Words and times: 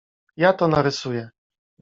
Ja 0.43 0.51
to 0.61 0.69
narysuje. 0.75 1.23